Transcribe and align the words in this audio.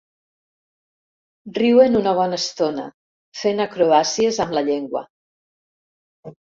Riuen 1.57 1.99
una 2.01 2.15
bona 2.21 2.41
estona, 2.45 2.87
fent 3.45 3.65
acrobàcies 3.69 4.45
amb 4.49 4.61
la 4.61 4.69
llengua. 4.73 5.07